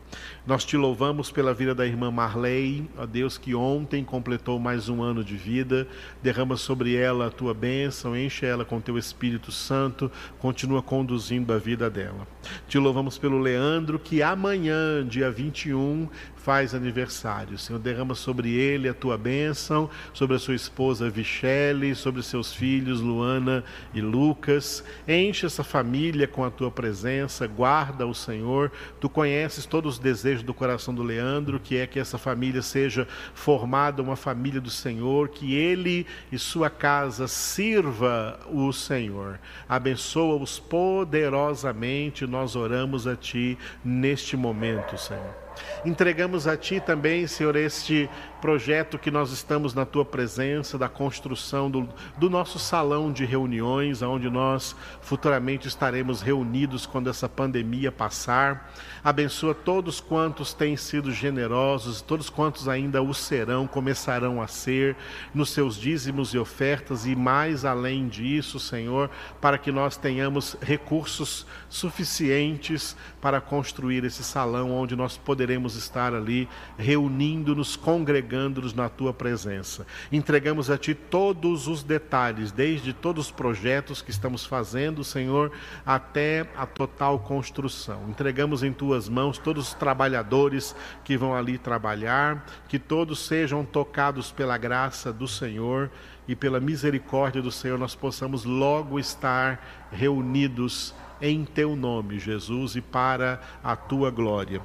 Nós 0.47 0.63
te 0.63 0.77
louvamos 0.77 1.29
pela 1.29 1.53
vida 1.53 1.75
da 1.75 1.85
irmã 1.85 2.09
Marley, 2.09 2.89
ó 2.97 3.05
Deus, 3.05 3.37
que 3.37 3.53
ontem 3.53 4.01
completou 4.01 4.57
mais 4.57 4.87
um 4.87 5.03
ano 5.03 5.21
de 5.21 5.35
vida. 5.35 5.85
Derrama 6.23 6.55
sobre 6.55 6.95
ela 6.95 7.27
a 7.27 7.29
tua 7.29 7.53
bênção, 7.53 8.15
enche 8.15 8.45
ela 8.45 8.63
com 8.63 8.79
teu 8.79 8.97
Espírito 8.97 9.51
Santo, 9.51 10.09
continua 10.39 10.81
conduzindo 10.81 11.51
a 11.51 11.57
vida 11.57 11.89
dela. 11.89 12.25
Te 12.65 12.77
louvamos 12.77 13.17
pelo 13.17 13.37
Leandro, 13.37 13.99
que 13.99 14.23
amanhã, 14.23 15.05
dia 15.05 15.29
21, 15.29 16.07
faz 16.37 16.73
aniversário. 16.73 17.57
Senhor, 17.57 17.77
derrama 17.77 18.15
sobre 18.15 18.49
ele 18.53 18.87
a 18.87 18.93
tua 18.93 19.17
bênção, 19.17 19.89
sobre 20.13 20.37
a 20.37 20.39
sua 20.39 20.55
esposa 20.55 21.09
Vichele, 21.09 21.93
sobre 21.93 22.23
seus 22.23 22.53
filhos 22.53 23.01
Luana 23.01 23.65
e 23.93 23.99
Lucas. 23.99 24.81
Enche 25.05 25.45
essa 25.45 25.61
família 25.61 26.25
com 26.25 26.45
a 26.45 26.49
tua 26.49 26.71
presença, 26.71 27.45
guarda 27.47 28.07
o 28.07 28.15
Senhor. 28.15 28.71
Tu 29.01 29.09
conheces 29.09 29.65
todos 29.65 29.95
os 29.95 29.99
desejos 29.99 30.36
do 30.43 30.53
coração 30.53 30.93
do 30.93 31.03
Leandro, 31.03 31.59
que 31.59 31.77
é 31.77 31.87
que 31.87 31.99
essa 31.99 32.17
família 32.17 32.61
seja 32.61 33.07
formada 33.33 34.01
uma 34.01 34.15
família 34.15 34.61
do 34.61 34.69
Senhor, 34.69 35.29
que 35.29 35.55
ele 35.55 36.05
e 36.31 36.37
sua 36.37 36.69
casa 36.69 37.27
sirva 37.27 38.39
o 38.47 38.71
Senhor. 38.73 39.39
Abençoa-os 39.67 40.59
poderosamente. 40.59 42.25
Nós 42.27 42.55
oramos 42.55 43.07
a 43.07 43.15
ti 43.15 43.57
neste 43.83 44.35
momento, 44.35 44.97
Senhor. 44.97 45.46
Entregamos 45.85 46.47
a 46.47 46.57
Ti 46.57 46.79
também, 46.79 47.27
Senhor, 47.27 47.55
este 47.55 48.09
projeto 48.41 48.99
que 48.99 49.09
nós 49.09 49.31
estamos 49.31 49.73
na 49.73 49.85
Tua 49.85 50.05
presença, 50.05 50.77
da 50.77 50.87
construção 50.87 51.69
do, 51.69 51.87
do 52.17 52.29
nosso 52.29 52.59
salão 52.59 53.11
de 53.11 53.25
reuniões, 53.25 54.01
onde 54.01 54.29
nós 54.29 54.75
futuramente 55.01 55.67
estaremos 55.67 56.21
reunidos 56.21 56.85
quando 56.85 57.09
essa 57.09 57.27
pandemia 57.27 57.91
passar. 57.91 58.71
Abençoa 59.03 59.53
todos 59.53 59.99
quantos 59.99 60.53
têm 60.53 60.75
sido 60.75 61.11
generosos, 61.11 62.01
todos 62.01 62.29
quantos 62.29 62.67
ainda 62.67 63.01
o 63.01 63.13
serão, 63.13 63.65
começarão 63.65 64.41
a 64.41 64.47
ser, 64.47 64.95
nos 65.33 65.51
seus 65.51 65.77
dízimos 65.77 66.33
e 66.33 66.37
ofertas, 66.37 67.05
e 67.05 67.15
mais 67.15 67.65
além 67.65 68.07
disso, 68.07 68.59
Senhor, 68.59 69.09
para 69.39 69.57
que 69.57 69.71
nós 69.71 69.97
tenhamos 69.97 70.57
recursos 70.61 71.45
suficientes 71.69 72.95
para 73.21 73.41
construir 73.41 74.03
esse 74.03 74.23
salão 74.23 74.71
onde 74.71 74.95
nós 74.95 75.17
poderemos 75.47 75.77
estar 75.77 76.13
ali 76.13 76.45
reunindo-nos, 76.77 77.77
congregando-nos 77.77 78.73
na 78.73 78.89
tua 78.89 79.13
presença. 79.13 79.87
Entregamos 80.11 80.69
a 80.69 80.77
ti 80.77 80.93
todos 80.93 81.69
os 81.69 81.83
detalhes, 81.83 82.51
desde 82.51 82.91
todos 82.91 83.27
os 83.27 83.31
projetos 83.31 84.01
que 84.01 84.11
estamos 84.11 84.45
fazendo, 84.45 85.05
Senhor, 85.05 85.49
até 85.85 86.45
a 86.57 86.65
total 86.65 87.19
construção. 87.19 88.09
Entregamos 88.09 88.61
em 88.61 88.73
tuas 88.73 89.07
mãos 89.07 89.37
todos 89.37 89.69
os 89.69 89.73
trabalhadores 89.73 90.75
que 91.05 91.15
vão 91.15 91.33
ali 91.33 91.57
trabalhar, 91.57 92.45
que 92.67 92.77
todos 92.77 93.25
sejam 93.25 93.63
tocados 93.63 94.33
pela 94.33 94.57
graça 94.57 95.13
do 95.13 95.29
Senhor 95.29 95.89
e 96.27 96.35
pela 96.35 96.59
misericórdia 96.59 97.41
do 97.41 97.53
Senhor, 97.53 97.79
nós 97.79 97.95
possamos 97.95 98.43
logo 98.43 98.99
estar 98.99 99.87
reunidos 99.93 100.93
em 101.21 101.45
teu 101.45 101.75
nome, 101.75 102.19
Jesus, 102.19 102.75
e 102.75 102.81
para 102.81 103.41
a 103.63 103.75
tua 103.75 104.11
glória. 104.11 104.61